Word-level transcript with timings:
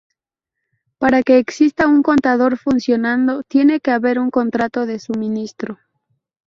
Para 0.97 1.21
que 1.21 1.37
exista 1.37 1.85
un 1.87 2.01
contador 2.01 2.57
funcionando, 2.57 3.43
tiene 3.43 3.79
que 3.81 3.91
haber 3.91 4.17
un 4.17 4.31
contrato 4.31 4.87
de 4.87 4.97
suministro. 4.97 5.77